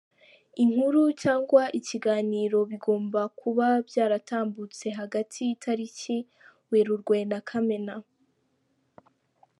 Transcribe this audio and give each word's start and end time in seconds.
Inkuru 0.63 1.01
cyangwa 1.21 1.63
ikiganiro 1.79 2.59
bigomba 2.71 3.21
kuba 3.39 3.67
byaratambutse 3.87 4.85
hagati 4.99 5.37
y’itariki 5.47 6.17
Werurwe 6.71 7.17
na 7.31 7.39
Kamena. 7.49 7.95